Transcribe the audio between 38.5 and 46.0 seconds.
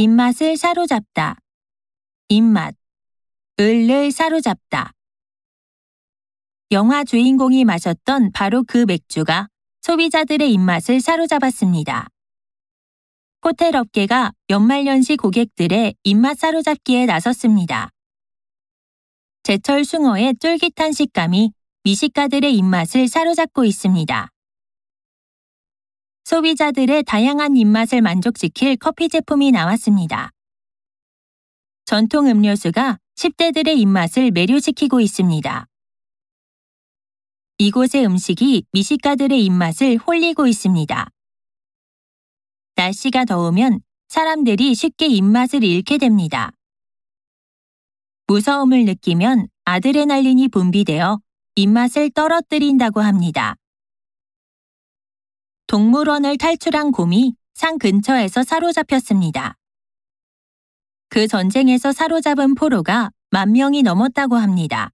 미식가들의 입맛을 홀리고 있습니다. 날씨가 더우면 사람들이 쉽게 입맛을 잃게